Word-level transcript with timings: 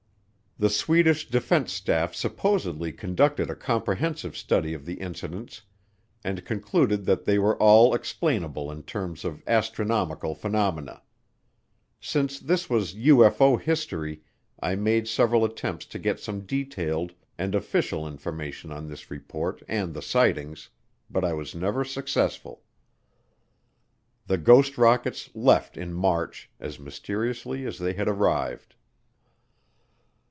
The 0.59 0.69
Swedish 0.69 1.27
Defense 1.27 1.73
Staff 1.73 2.13
supposedly 2.13 2.91
conducted 2.91 3.49
a 3.49 3.55
comprehensive 3.55 4.37
study 4.37 4.75
of 4.75 4.85
the 4.85 5.01
incidents 5.01 5.63
and 6.23 6.45
concluded 6.45 7.05
that 7.05 7.25
they 7.25 7.39
were 7.39 7.57
all 7.57 7.95
explainable 7.95 8.69
in 8.69 8.83
terms 8.83 9.25
of 9.25 9.41
astronomical 9.47 10.35
phenomena. 10.35 11.01
Since 11.99 12.39
this 12.39 12.69
was 12.69 12.93
UFO 12.93 13.59
history, 13.59 14.21
I 14.59 14.75
made 14.75 15.07
several 15.07 15.43
attempts 15.45 15.87
to 15.87 15.97
get 15.97 16.19
some 16.19 16.41
detailed 16.41 17.15
and 17.39 17.55
official 17.55 18.07
information 18.07 18.71
on 18.71 18.85
this 18.87 19.09
report 19.09 19.63
and 19.67 19.95
the 19.95 20.01
sightings, 20.03 20.69
but 21.09 21.25
I 21.25 21.33
was 21.33 21.55
never 21.55 21.83
successful. 21.83 22.61
The 24.27 24.37
ghost 24.37 24.77
rockets 24.77 25.27
left 25.33 25.75
in 25.75 25.91
March, 25.91 26.51
as 26.59 26.77
mysteriously 26.77 27.65
as 27.65 27.79
they 27.79 27.93
had 27.93 28.07
arrived. 28.07 28.75